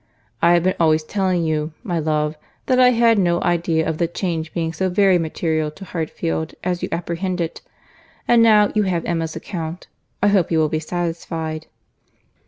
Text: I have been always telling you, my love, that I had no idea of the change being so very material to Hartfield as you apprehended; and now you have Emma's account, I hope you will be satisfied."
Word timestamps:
I 0.41 0.53
have 0.53 0.63
been 0.63 0.73
always 0.79 1.03
telling 1.03 1.45
you, 1.45 1.73
my 1.83 1.99
love, 1.99 2.35
that 2.65 2.79
I 2.79 2.89
had 2.89 3.19
no 3.19 3.39
idea 3.43 3.87
of 3.87 3.99
the 3.99 4.07
change 4.07 4.51
being 4.51 4.73
so 4.73 4.89
very 4.89 5.19
material 5.19 5.69
to 5.69 5.85
Hartfield 5.85 6.55
as 6.63 6.81
you 6.81 6.89
apprehended; 6.91 7.61
and 8.27 8.41
now 8.41 8.71
you 8.73 8.81
have 8.81 9.05
Emma's 9.05 9.35
account, 9.35 9.85
I 10.23 10.29
hope 10.29 10.49
you 10.49 10.57
will 10.57 10.69
be 10.69 10.79
satisfied." 10.79 11.67